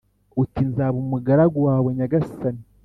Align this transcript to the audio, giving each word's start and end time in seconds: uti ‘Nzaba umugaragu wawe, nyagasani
uti 0.43 0.61
‘Nzaba 0.69 0.97
umugaragu 1.03 1.57
wawe, 1.67 1.89
nyagasani 1.97 2.63